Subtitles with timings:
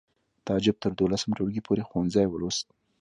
[0.47, 2.67] تعجب تر دولسم ټولګي پورې ښوونځی ولوست